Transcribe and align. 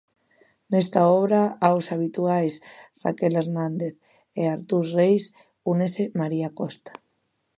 Nesta 0.71 1.01
obra, 1.19 1.41
aos 1.67 1.85
habituais 1.93 2.53
Raquel 3.05 3.33
Hernández 3.41 3.95
e 4.39 4.41
Artús 4.55 4.87
Rei 4.97 5.17
únese 5.73 6.03
María 6.19 6.49
Costa. 6.59 6.93